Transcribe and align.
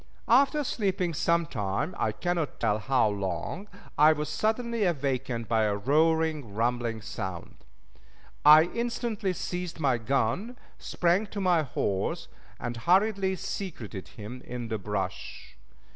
After 0.27 0.63
sleeping 0.63 1.13
some 1.13 1.45
time 1.45 1.93
I 1.95 2.11
cannot 2.11 2.59
tell 2.59 2.79
how 2.79 3.07
long 3.09 3.67
I 3.99 4.13
was 4.13 4.29
suddenly 4.29 4.83
awakened 4.83 5.47
by 5.47 5.65
a 5.65 5.75
roaring, 5.75 6.55
rumbling 6.55 7.03
sound. 7.03 7.57
I 8.43 8.63
instantly 8.63 9.33
seized 9.33 9.79
my 9.79 9.99
gun, 9.99 10.57
sprang 10.79 11.27
to 11.27 11.39
my 11.39 11.61
horse, 11.61 12.27
and 12.59 12.77
hurriedly 12.77 13.35
secreted 13.35 14.07
him 14.07 14.41
in 14.43 14.69
the 14.69 14.79
brush. 14.79 15.55